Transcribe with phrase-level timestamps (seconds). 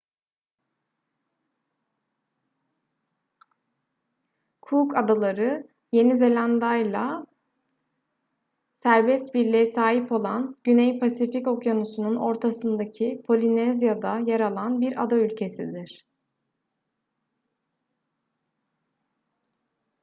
[4.61, 7.25] cook adaları yeni zelanda'yla
[8.83, 16.05] serbest birliğe sahip olan güney pasifik okyanusu'nun ortasındaki polinezya'da yer alan bir ada ülkesidir